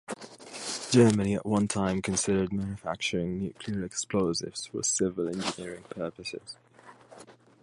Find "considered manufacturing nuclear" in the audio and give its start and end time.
2.01-3.83